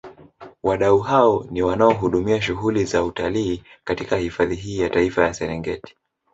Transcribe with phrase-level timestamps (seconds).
[0.63, 5.95] Wadau hao ni wanaohudumia shughuli za utalii katika hifadhi hii ya Taifa ya Serengeti